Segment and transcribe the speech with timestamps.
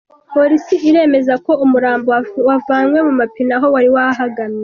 [0.33, 2.09] Polisi iremeza ko umurambo
[2.47, 4.59] wavanywe mu mapine aho wari wahagamye.